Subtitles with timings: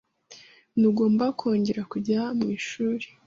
[0.77, 3.05] Ntugomba kongera kujya mwishuri.